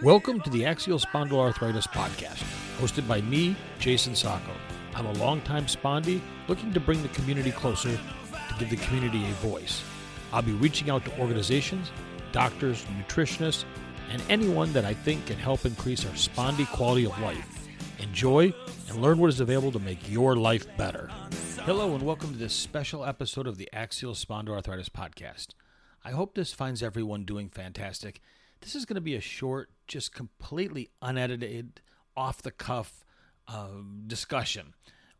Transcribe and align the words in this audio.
Welcome 0.00 0.40
to 0.42 0.50
the 0.50 0.64
Axial 0.64 0.98
Spondyloarthritis 0.98 1.88
Podcast, 1.88 2.44
hosted 2.78 3.08
by 3.08 3.20
me, 3.22 3.56
Jason 3.80 4.14
Sacco. 4.14 4.52
I'm 4.94 5.06
a 5.06 5.12
longtime 5.14 5.66
spondy 5.66 6.20
looking 6.46 6.72
to 6.72 6.78
bring 6.78 7.02
the 7.02 7.08
community 7.08 7.50
closer 7.50 7.90
to 7.90 8.54
give 8.60 8.70
the 8.70 8.76
community 8.76 9.24
a 9.24 9.32
voice. 9.46 9.82
I'll 10.32 10.42
be 10.42 10.52
reaching 10.52 10.88
out 10.88 11.04
to 11.06 11.20
organizations, 11.20 11.90
doctors, 12.30 12.86
nutritionists, 12.98 13.64
and 14.10 14.22
anyone 14.28 14.72
that 14.72 14.84
I 14.84 14.94
think 14.94 15.26
can 15.26 15.36
help 15.36 15.66
increase 15.66 16.04
our 16.06 16.12
spondy 16.12 16.70
quality 16.70 17.06
of 17.06 17.18
life. 17.20 17.59
Enjoy 18.00 18.54
and 18.88 19.02
learn 19.02 19.18
what 19.18 19.28
is 19.28 19.40
available 19.40 19.72
to 19.72 19.78
make 19.78 20.10
your 20.10 20.34
life 20.34 20.66
better. 20.78 21.10
Hello, 21.58 21.94
and 21.94 22.02
welcome 22.02 22.32
to 22.32 22.38
this 22.38 22.54
special 22.54 23.04
episode 23.04 23.46
of 23.46 23.58
the 23.58 23.68
Axial 23.74 24.14
Spondyloarthritis 24.14 24.88
Podcast. 24.88 25.48
I 26.02 26.12
hope 26.12 26.34
this 26.34 26.54
finds 26.54 26.82
everyone 26.82 27.24
doing 27.24 27.50
fantastic. 27.50 28.22
This 28.62 28.74
is 28.74 28.86
going 28.86 28.94
to 28.94 29.02
be 29.02 29.16
a 29.16 29.20
short, 29.20 29.68
just 29.86 30.14
completely 30.14 30.88
unedited, 31.02 31.82
off 32.16 32.40
the 32.40 32.50
cuff 32.50 33.04
uh, 33.46 33.68
discussion, 34.06 34.72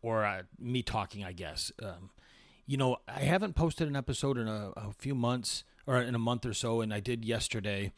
or 0.00 0.24
uh, 0.24 0.42
me 0.56 0.82
talking, 0.82 1.24
I 1.24 1.32
guess. 1.32 1.72
Um, 1.82 2.10
you 2.64 2.76
know, 2.76 2.98
I 3.08 3.20
haven't 3.20 3.56
posted 3.56 3.88
an 3.88 3.96
episode 3.96 4.38
in 4.38 4.46
a, 4.46 4.70
a 4.76 4.92
few 4.92 5.16
months 5.16 5.64
or 5.84 6.00
in 6.00 6.14
a 6.14 6.18
month 6.18 6.46
or 6.46 6.54
so, 6.54 6.80
and 6.80 6.94
I 6.94 7.00
did 7.00 7.24
yesterday. 7.24 7.92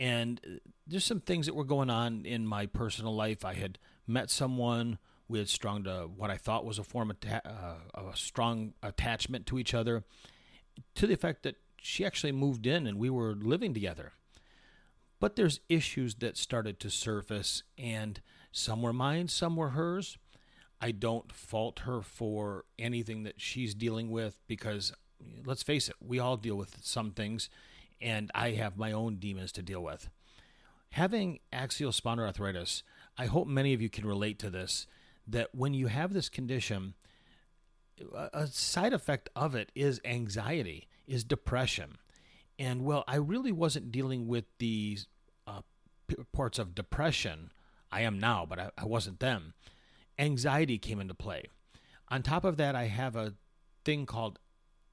And 0.00 0.40
uh, 0.44 0.50
there's 0.86 1.04
some 1.04 1.20
things 1.20 1.46
that 1.46 1.54
were 1.54 1.64
going 1.64 1.90
on 1.90 2.24
in 2.24 2.46
my 2.46 2.66
personal 2.66 3.14
life. 3.14 3.44
I 3.44 3.54
had 3.54 3.78
met 4.06 4.30
someone 4.30 4.98
we 5.28 5.38
had 5.38 5.48
strung 5.48 5.84
to 5.84 6.08
what 6.14 6.30
I 6.30 6.36
thought 6.36 6.64
was 6.64 6.78
a 6.78 6.84
form 6.84 7.10
of, 7.10 7.20
ta- 7.20 7.40
uh, 7.44 8.10
a 8.10 8.16
strong 8.16 8.74
attachment 8.82 9.46
to 9.46 9.58
each 9.58 9.74
other, 9.74 10.04
to 10.96 11.06
the 11.06 11.14
effect 11.14 11.42
that 11.44 11.56
she 11.80 12.04
actually 12.04 12.32
moved 12.32 12.66
in 12.66 12.86
and 12.86 12.98
we 12.98 13.10
were 13.10 13.34
living 13.34 13.74
together. 13.74 14.12
But 15.20 15.36
there's 15.36 15.60
issues 15.68 16.16
that 16.16 16.36
started 16.36 16.78
to 16.80 16.90
surface, 16.90 17.62
and 17.78 18.20
some 18.52 18.82
were 18.82 18.92
mine, 18.92 19.28
some 19.28 19.56
were 19.56 19.70
hers. 19.70 20.18
I 20.80 20.90
don't 20.90 21.32
fault 21.32 21.80
her 21.80 22.02
for 22.02 22.64
anything 22.78 23.22
that 23.22 23.40
she's 23.40 23.74
dealing 23.74 24.10
with 24.10 24.38
because, 24.46 24.92
let's 25.46 25.62
face 25.62 25.88
it, 25.88 25.96
we 25.98 26.18
all 26.18 26.36
deal 26.36 26.56
with 26.56 26.76
some 26.82 27.10
things, 27.12 27.48
and 28.04 28.30
I 28.34 28.50
have 28.50 28.76
my 28.76 28.92
own 28.92 29.16
demons 29.16 29.50
to 29.52 29.62
deal 29.62 29.82
with. 29.82 30.10
Having 30.90 31.40
axial 31.52 31.90
spondyloarthritis, 31.90 32.82
I 33.16 33.26
hope 33.26 33.48
many 33.48 33.72
of 33.72 33.80
you 33.80 33.88
can 33.88 34.06
relate 34.06 34.38
to 34.40 34.50
this 34.50 34.86
that 35.26 35.54
when 35.54 35.72
you 35.72 35.86
have 35.86 36.12
this 36.12 36.28
condition, 36.28 36.94
a 38.32 38.46
side 38.46 38.92
effect 38.92 39.30
of 39.34 39.54
it 39.54 39.72
is 39.74 40.00
anxiety, 40.04 40.86
is 41.06 41.24
depression. 41.24 41.96
And 42.58 42.84
well, 42.84 43.04
I 43.08 43.16
really 43.16 43.52
wasn't 43.52 43.90
dealing 43.90 44.28
with 44.28 44.44
these 44.58 45.06
uh, 45.46 45.62
parts 46.32 46.58
of 46.58 46.74
depression. 46.74 47.50
I 47.90 48.02
am 48.02 48.18
now, 48.18 48.44
but 48.46 48.58
I, 48.58 48.70
I 48.76 48.84
wasn't 48.84 49.20
then. 49.20 49.54
Anxiety 50.18 50.76
came 50.78 51.00
into 51.00 51.14
play. 51.14 51.44
On 52.08 52.22
top 52.22 52.44
of 52.44 52.58
that, 52.58 52.76
I 52.76 52.84
have 52.84 53.16
a 53.16 53.34
thing 53.84 54.04
called 54.04 54.38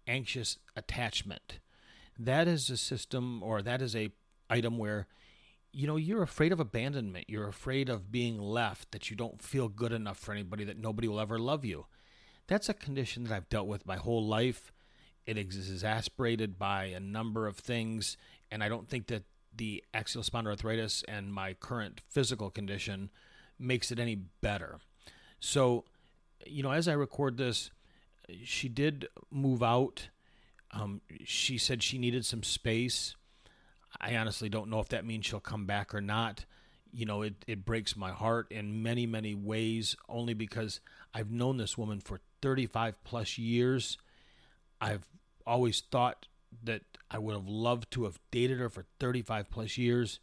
anxious 0.08 0.58
attachment. 0.78 1.60
That 2.20 2.48
is 2.48 2.70
a 2.70 2.78
system, 2.78 3.42
or 3.44 3.62
that 3.62 3.82
is 3.82 3.96
a 3.96 4.12
item 4.50 4.78
where 4.78 5.08
you 5.74 5.88
know, 5.88 5.96
you're 5.96 6.24
afraid 6.24 6.52
of 6.52 6.60
abandonment. 6.60 7.26
You're 7.30 7.48
afraid 7.48 7.90
of 7.90 8.12
being 8.12 8.40
left, 8.40 8.92
that 8.92 9.10
you 9.10 9.16
don't 9.16 9.42
feel 9.42 9.70
good 9.70 9.94
enough 9.94 10.18
for 10.18 10.34
anybody, 10.34 10.64
that 10.66 10.78
nobody 10.78 11.08
will 11.08 11.20
ever 11.20 11.40
love 11.40 11.64
you. 11.64 11.86
That's 12.48 12.70
a 12.70 12.74
condition 12.74 13.24
that 13.24 13.34
I've 13.34 13.50
dealt 13.50 13.68
with 13.68 13.86
my 13.86 13.96
whole 13.96 14.26
life. 14.26 14.74
It 15.26 15.38
is 15.38 15.72
exasperated 15.72 16.60
by 16.60 16.86
a 16.86 17.00
number 17.00 17.48
of 17.48 17.58
things, 17.58 18.18
and 18.52 18.64
I 18.64 18.70
don't 18.70 18.90
think 18.90 19.08
that 19.08 19.24
the 19.56 19.84
axial 19.94 20.24
spondyloarthritis 20.24 21.04
and 21.08 21.34
my 21.34 21.54
current 21.54 22.02
physical 22.10 22.50
condition 22.50 23.10
makes 23.60 23.92
it 23.92 24.00
any 24.00 24.16
better. 24.16 24.80
So, 25.40 25.86
you 26.46 26.64
know, 26.64 26.72
as 26.72 26.88
I 26.88 26.94
record 26.94 27.38
this, 27.38 27.72
she 28.44 28.68
did 28.68 29.08
move 29.30 29.62
out. 29.64 30.10
Um, 30.74 31.02
she 31.26 31.58
said 31.58 31.84
she 31.84 31.98
needed 31.98 32.26
some 32.26 32.44
space 32.44 33.16
I 34.00 34.16
honestly 34.16 34.50
don't 34.50 34.70
know 34.70 34.80
if 34.80 34.90
that 34.90 35.06
means 35.06 35.26
she'll 35.26 35.40
come 35.40 35.66
back 35.66 35.94
or 35.94 36.02
not. 36.02 36.46
You 36.94 37.06
know, 37.06 37.24
it, 37.24 37.36
it 37.48 37.66
breaks 37.66 37.96
my 37.96 38.12
heart 38.12 38.48
in 38.52 38.84
many, 38.84 39.06
many 39.06 39.34
ways, 39.34 39.96
only 40.08 40.34
because 40.34 40.80
I've 41.14 41.32
known 41.32 41.58
this 41.58 41.78
woman 41.78 42.00
for 42.00 42.20
35 42.42 43.04
plus 43.04 43.38
years. 43.38 43.98
I've 44.80 45.06
always 45.46 45.82
thought 45.82 46.28
that 46.64 46.82
I 47.10 47.18
would 47.18 47.36
have 47.36 47.48
loved 47.48 47.92
to 47.92 48.04
have 48.06 48.20
dated 48.30 48.60
her 48.60 48.70
for 48.70 48.86
35 49.00 49.50
plus 49.50 49.78
years, 49.78 50.20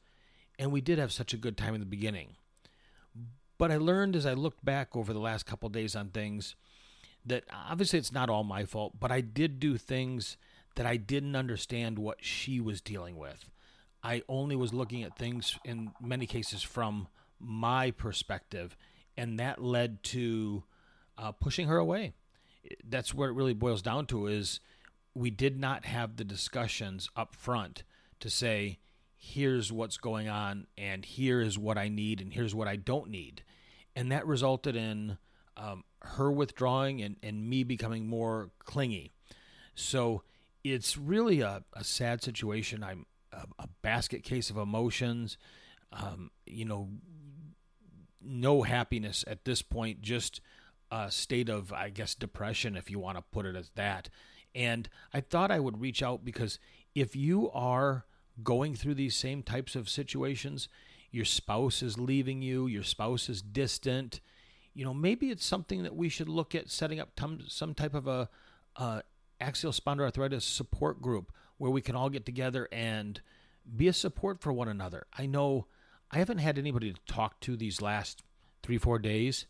and 0.58 0.72
we 0.72 0.80
did 0.80 0.98
have 0.98 1.12
such 1.12 1.32
a 1.32 1.38
good 1.38 1.56
time 1.56 1.74
in 1.74 1.80
the 1.80 1.86
beginning. 1.86 2.36
But 3.56 3.70
I 3.70 3.76
learned 3.76 4.14
as 4.14 4.26
I 4.26 4.34
looked 4.34 4.64
back 4.64 4.94
over 4.94 5.12
the 5.12 5.18
last 5.18 5.46
couple 5.46 5.68
days 5.68 5.96
on 5.96 6.10
things 6.10 6.54
that 7.28 7.44
obviously 7.52 7.98
it's 7.98 8.12
not 8.12 8.30
all 8.30 8.44
my 8.44 8.64
fault, 8.64 8.98
but 8.98 9.12
I 9.12 9.20
did 9.20 9.60
do 9.60 9.76
things 9.76 10.36
that 10.76 10.86
I 10.86 10.96
didn't 10.96 11.36
understand 11.36 11.98
what 11.98 12.24
she 12.24 12.60
was 12.60 12.80
dealing 12.80 13.16
with. 13.16 13.50
I 14.02 14.22
only 14.28 14.56
was 14.56 14.72
looking 14.72 15.02
at 15.02 15.16
things 15.16 15.58
in 15.64 15.92
many 16.00 16.26
cases 16.26 16.62
from 16.62 17.08
my 17.40 17.90
perspective, 17.90 18.76
and 19.16 19.38
that 19.38 19.62
led 19.62 20.02
to 20.04 20.62
uh, 21.16 21.32
pushing 21.32 21.66
her 21.68 21.78
away. 21.78 22.12
That's 22.88 23.12
what 23.12 23.28
it 23.28 23.34
really 23.34 23.54
boils 23.54 23.82
down 23.82 24.06
to: 24.06 24.26
is 24.26 24.60
we 25.14 25.30
did 25.30 25.58
not 25.58 25.84
have 25.84 26.16
the 26.16 26.24
discussions 26.24 27.10
up 27.16 27.34
front 27.34 27.82
to 28.20 28.30
say, 28.30 28.78
"Here's 29.16 29.72
what's 29.72 29.96
going 29.96 30.28
on, 30.28 30.68
and 30.76 31.04
here 31.04 31.40
is 31.40 31.58
what 31.58 31.76
I 31.76 31.88
need, 31.88 32.20
and 32.20 32.32
here's 32.32 32.54
what 32.54 32.68
I 32.68 32.76
don't 32.76 33.10
need," 33.10 33.42
and 33.96 34.12
that 34.12 34.26
resulted 34.26 34.76
in 34.76 35.18
um, 35.58 35.84
her 36.02 36.30
withdrawing 36.30 37.02
and, 37.02 37.16
and 37.22 37.48
me 37.48 37.64
becoming 37.64 38.06
more 38.06 38.50
clingy. 38.64 39.12
So 39.74 40.22
it's 40.64 40.96
really 40.96 41.40
a, 41.40 41.64
a 41.72 41.84
sad 41.84 42.22
situation. 42.22 42.82
I'm 42.82 43.06
a, 43.32 43.44
a 43.58 43.68
basket 43.82 44.22
case 44.22 44.50
of 44.50 44.56
emotions. 44.56 45.36
Um, 45.92 46.30
you 46.46 46.64
know, 46.64 46.88
no 48.22 48.62
happiness 48.62 49.24
at 49.26 49.44
this 49.44 49.62
point, 49.62 50.00
just 50.02 50.40
a 50.90 51.10
state 51.10 51.48
of, 51.48 51.72
I 51.72 51.90
guess, 51.90 52.14
depression, 52.14 52.76
if 52.76 52.90
you 52.90 52.98
want 52.98 53.18
to 53.18 53.24
put 53.30 53.46
it 53.46 53.56
as 53.56 53.70
that. 53.74 54.08
And 54.54 54.88
I 55.12 55.20
thought 55.20 55.50
I 55.50 55.60
would 55.60 55.80
reach 55.80 56.02
out 56.02 56.24
because 56.24 56.58
if 56.94 57.14
you 57.14 57.50
are 57.52 58.04
going 58.42 58.74
through 58.74 58.94
these 58.94 59.16
same 59.16 59.42
types 59.42 59.74
of 59.74 59.88
situations, 59.88 60.68
your 61.10 61.24
spouse 61.24 61.82
is 61.82 61.98
leaving 61.98 62.42
you, 62.42 62.66
your 62.66 62.82
spouse 62.82 63.28
is 63.28 63.42
distant, 63.42 64.20
you 64.78 64.84
know, 64.84 64.94
maybe 64.94 65.32
it's 65.32 65.44
something 65.44 65.82
that 65.82 65.96
we 65.96 66.08
should 66.08 66.28
look 66.28 66.54
at 66.54 66.70
setting 66.70 67.00
up 67.00 67.10
some 67.48 67.74
type 67.74 67.94
of 67.94 68.06
a 68.06 68.28
axial 69.40 69.72
spondyloarthritis 69.72 70.42
support 70.42 71.02
group 71.02 71.32
where 71.56 71.72
we 71.72 71.80
can 71.80 71.96
all 71.96 72.08
get 72.08 72.24
together 72.24 72.68
and 72.70 73.20
be 73.76 73.88
a 73.88 73.92
support 73.92 74.40
for 74.40 74.52
one 74.52 74.68
another. 74.68 75.08
I 75.12 75.26
know 75.26 75.66
I 76.12 76.18
haven't 76.18 76.38
had 76.38 76.58
anybody 76.58 76.92
to 76.92 77.12
talk 77.12 77.40
to 77.40 77.56
these 77.56 77.82
last 77.82 78.22
three, 78.62 78.78
four 78.78 79.00
days, 79.00 79.46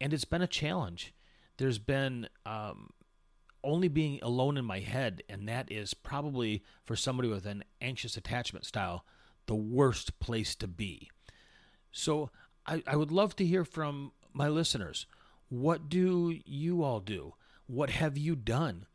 and 0.00 0.14
it's 0.14 0.24
been 0.24 0.40
a 0.40 0.46
challenge. 0.46 1.12
There's 1.58 1.78
been 1.78 2.30
um, 2.46 2.88
only 3.62 3.88
being 3.88 4.18
alone 4.22 4.56
in 4.56 4.64
my 4.64 4.80
head, 4.80 5.22
and 5.28 5.46
that 5.46 5.70
is 5.70 5.92
probably 5.92 6.64
for 6.86 6.96
somebody 6.96 7.28
with 7.28 7.44
an 7.44 7.64
anxious 7.82 8.16
attachment 8.16 8.64
style 8.64 9.04
the 9.44 9.54
worst 9.54 10.18
place 10.20 10.54
to 10.54 10.66
be. 10.66 11.10
So 11.92 12.30
I, 12.66 12.82
I 12.86 12.96
would 12.96 13.12
love 13.12 13.36
to 13.36 13.44
hear 13.44 13.66
from 13.66 14.12
my 14.32 14.48
listeners. 14.48 15.06
What 15.48 15.88
do 15.88 16.38
you 16.44 16.82
all 16.82 17.00
do? 17.00 17.34
What 17.66 17.90
have 17.90 18.16
you 18.16 18.36
done? 18.36 18.86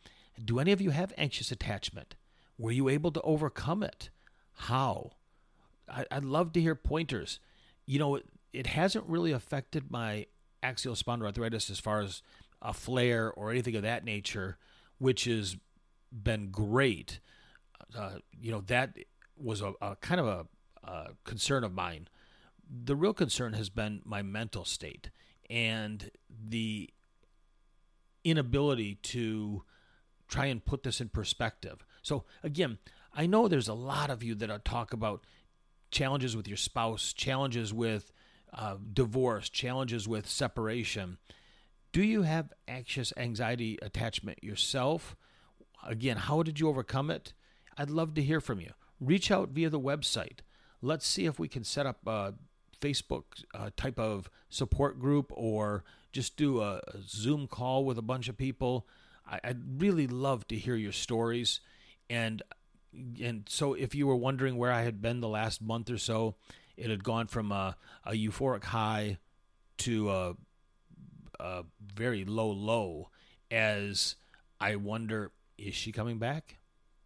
Do 0.43 0.59
any 0.59 0.71
of 0.71 0.81
you 0.81 0.89
have 0.89 1.13
anxious 1.17 1.51
attachment? 1.51 2.15
Were 2.57 2.71
you 2.71 2.89
able 2.89 3.11
to 3.11 3.21
overcome 3.21 3.83
it? 3.83 4.09
How? 4.53 5.11
I, 5.89 6.05
would 6.13 6.25
love 6.25 6.53
to 6.53 6.61
hear 6.61 6.75
pointers. 6.75 7.39
You 7.85 7.99
know, 7.99 8.19
it, 8.53 8.67
hasn't 8.67 9.05
really 9.05 9.31
affected 9.31 9.91
my 9.91 10.27
axial 10.63 10.95
spondyloarthritis 10.95 11.69
as 11.69 11.79
far 11.79 12.01
as 12.01 12.21
a 12.61 12.73
flare 12.73 13.31
or 13.31 13.51
anything 13.51 13.75
of 13.75 13.83
that 13.83 14.03
nature, 14.03 14.57
which 14.97 15.25
has 15.25 15.57
been 16.11 16.49
great. 16.49 17.19
Uh, 17.97 18.15
you 18.39 18.51
know, 18.51 18.61
that 18.61 18.97
was 19.37 19.61
a, 19.61 19.73
a 19.81 19.95
kind 19.97 20.19
of 20.19 20.27
a, 20.27 20.89
a 20.89 21.07
concern 21.23 21.63
of 21.63 21.73
mine. 21.73 22.07
The 22.69 22.95
real 22.95 23.13
concern 23.13 23.53
has 23.53 23.69
been 23.69 24.01
my 24.05 24.21
mental 24.21 24.65
state 24.65 25.09
and 25.49 26.11
the 26.29 26.89
inability 28.23 28.95
to 28.95 29.63
try 30.27 30.47
and 30.47 30.65
put 30.65 30.83
this 30.83 30.99
in 30.99 31.09
perspective. 31.09 31.85
So, 32.01 32.25
again, 32.43 32.79
I 33.13 33.25
know 33.25 33.47
there's 33.47 33.67
a 33.67 33.73
lot 33.73 34.09
of 34.09 34.23
you 34.23 34.35
that 34.35 34.65
talk 34.65 34.93
about 34.93 35.23
challenges 35.91 36.35
with 36.35 36.47
your 36.47 36.57
spouse, 36.57 37.13
challenges 37.13 37.73
with 37.73 38.11
uh, 38.53 38.75
divorce, 38.93 39.49
challenges 39.49 40.07
with 40.07 40.27
separation. 40.27 41.17
Do 41.91 42.03
you 42.03 42.23
have 42.23 42.51
anxious 42.67 43.13
anxiety 43.15 43.77
attachment 43.81 44.43
yourself? 44.43 45.15
Again, 45.85 46.17
how 46.17 46.43
did 46.43 46.59
you 46.59 46.67
overcome 46.67 47.09
it? 47.09 47.33
I'd 47.77 47.89
love 47.89 48.13
to 48.15 48.23
hear 48.23 48.41
from 48.41 48.59
you. 48.59 48.71
Reach 48.99 49.31
out 49.31 49.49
via 49.49 49.69
the 49.69 49.79
website. 49.79 50.39
Let's 50.81 51.07
see 51.07 51.25
if 51.25 51.39
we 51.39 51.47
can 51.47 51.63
set 51.63 51.85
up 51.85 52.05
a 52.05 52.33
Facebook 52.85 53.23
uh, 53.53 53.69
type 53.75 53.99
of 53.99 54.29
support 54.49 54.99
group 54.99 55.31
or 55.35 55.83
just 56.11 56.37
do 56.37 56.61
a, 56.61 56.81
a 56.87 57.01
Zoom 57.07 57.47
call 57.47 57.83
with 57.83 57.97
a 57.97 58.03
bunch 58.03 58.29
of 58.29 58.37
people. 58.37 58.87
I, 59.29 59.39
I'd 59.43 59.81
really 59.81 60.07
love 60.07 60.47
to 60.49 60.55
hear 60.55 60.75
your 60.75 60.91
stories. 60.91 61.59
And 62.09 62.41
and 63.21 63.45
so 63.49 63.73
if 63.73 63.93
you 63.93 64.07
were 64.07 64.15
wondering 64.15 64.57
where 64.57 64.71
I 64.71 64.83
had 64.83 65.01
been 65.01 65.19
the 65.19 65.27
last 65.27 65.61
month 65.61 65.89
or 65.89 65.97
so, 65.97 66.35
it 66.77 66.89
had 66.89 67.03
gone 67.03 67.27
from 67.27 67.51
a, 67.51 67.75
a 68.05 68.11
euphoric 68.11 68.63
high 68.63 69.17
to 69.79 70.09
a, 70.09 70.35
a 71.39 71.63
very 71.93 72.23
low 72.23 72.49
low 72.49 73.09
as 73.51 74.15
I 74.61 74.77
wonder 74.77 75.31
is 75.57 75.73
she 75.73 75.91
coming 75.91 76.19
back? 76.19 76.57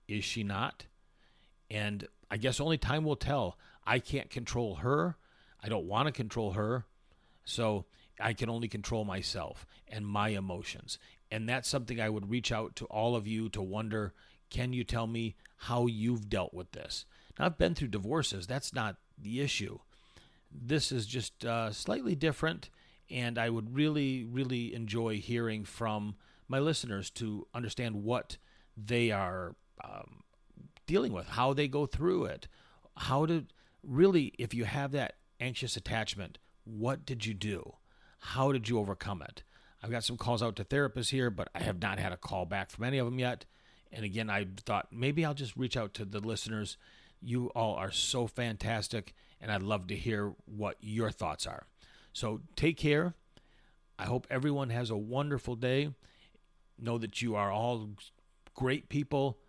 Is 0.07 0.23
she 0.23 0.43
not? 0.43 0.85
And 1.71 2.07
I 2.29 2.37
guess 2.37 2.59
only 2.59 2.77
time 2.77 3.03
will 3.03 3.15
tell. 3.15 3.57
I 3.85 3.99
can't 3.99 4.29
control 4.29 4.75
her. 4.75 5.17
I 5.63 5.69
don't 5.69 5.85
want 5.85 6.07
to 6.07 6.11
control 6.11 6.51
her. 6.51 6.85
So 7.45 7.85
I 8.19 8.33
can 8.33 8.49
only 8.49 8.67
control 8.67 9.05
myself 9.05 9.65
and 9.87 10.05
my 10.05 10.29
emotions. 10.29 10.99
And 11.31 11.47
that's 11.47 11.69
something 11.69 11.99
I 11.99 12.09
would 12.09 12.29
reach 12.29 12.51
out 12.51 12.75
to 12.77 12.85
all 12.85 13.15
of 13.15 13.27
you 13.27 13.49
to 13.49 13.61
wonder 13.61 14.13
can 14.49 14.73
you 14.73 14.83
tell 14.83 15.05
me 15.05 15.35
how 15.57 15.85
you've 15.85 16.27
dealt 16.27 16.53
with 16.55 16.71
this? 16.71 17.05
Now, 17.37 17.45
I've 17.45 17.57
been 17.57 17.75
through 17.75 17.89
divorces. 17.89 18.47
That's 18.47 18.73
not 18.73 18.95
the 19.15 19.41
issue. 19.41 19.79
This 20.51 20.91
is 20.91 21.05
just 21.05 21.45
uh, 21.45 21.71
slightly 21.71 22.15
different. 22.15 22.69
And 23.11 23.37
I 23.37 23.49
would 23.49 23.75
really, 23.75 24.23
really 24.23 24.73
enjoy 24.73 25.17
hearing 25.17 25.65
from 25.65 26.15
my 26.47 26.57
listeners 26.57 27.11
to 27.11 27.47
understand 27.53 28.03
what 28.03 28.37
they 28.75 29.11
are 29.11 29.55
um, 29.83 30.23
dealing 30.87 31.13
with, 31.13 31.27
how 31.27 31.53
they 31.53 31.67
go 31.67 31.85
through 31.85 32.25
it, 32.25 32.47
how 32.97 33.27
to 33.27 33.45
really, 33.83 34.33
if 34.39 34.53
you 34.53 34.65
have 34.65 34.91
that 34.93 35.13
anxious 35.39 35.75
attachment, 35.77 36.37
what 36.63 37.05
did 37.05 37.25
you 37.25 37.33
do? 37.33 37.73
How 38.19 38.51
did 38.51 38.67
you 38.69 38.79
overcome 38.79 39.21
it? 39.21 39.43
I've 39.81 39.91
got 39.91 40.03
some 40.03 40.17
calls 40.17 40.43
out 40.43 40.55
to 40.57 40.65
therapists 40.65 41.09
here, 41.09 41.29
but 41.29 41.49
I 41.55 41.63
have 41.63 41.81
not 41.81 41.99
had 41.99 42.11
a 42.11 42.17
call 42.17 42.45
back 42.45 42.69
from 42.69 42.83
any 42.83 42.97
of 42.97 43.05
them 43.05 43.19
yet. 43.19 43.45
And 43.91 44.03
again, 44.03 44.29
I 44.29 44.47
thought 44.65 44.87
maybe 44.91 45.23
I'll 45.23 45.33
just 45.33 45.55
reach 45.55 45.77
out 45.77 45.93
to 45.95 46.05
the 46.05 46.19
listeners. 46.19 46.77
You 47.21 47.47
all 47.55 47.75
are 47.75 47.91
so 47.91 48.27
fantastic, 48.27 49.13
and 49.41 49.51
I'd 49.51 49.63
love 49.63 49.87
to 49.87 49.95
hear 49.95 50.33
what 50.45 50.75
your 50.81 51.11
thoughts 51.11 51.47
are. 51.47 51.65
So 52.13 52.41
take 52.55 52.77
care. 52.77 53.13
I 53.97 54.05
hope 54.05 54.27
everyone 54.29 54.69
has 54.69 54.89
a 54.89 54.97
wonderful 54.97 55.55
day. 55.55 55.93
Know 56.77 56.97
that 56.97 57.21
you 57.21 57.35
are 57.35 57.51
all 57.51 57.89
great 58.53 58.89
people. 58.89 59.39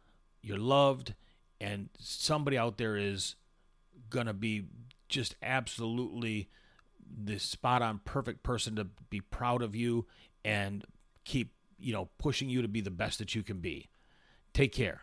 You're 0.43 0.59
loved, 0.59 1.15
and 1.61 1.91
somebody 1.99 2.57
out 2.57 2.79
there 2.79 2.97
is 2.97 3.37
going 4.09 4.27
to 4.27 4.33
be 4.33 4.65
just 5.11 5.35
absolutely 5.43 6.49
the 7.25 7.39
spot 7.39 7.83
on 7.83 8.01
perfect 8.05 8.43
person 8.43 8.77
to 8.77 8.87
be 9.11 9.21
proud 9.21 9.63
of 9.63 9.75
you 9.75 10.07
and 10.45 10.85
keep, 11.25 11.53
you 11.79 11.93
know, 11.93 12.09
pushing 12.19 12.49
you 12.49 12.63
to 12.63 12.69
be 12.69 12.81
the 12.81 12.91
best 12.91 13.19
that 13.19 13.35
you 13.35 13.43
can 13.43 13.59
be. 13.59 13.91
Take 14.55 14.73
care. 14.73 15.03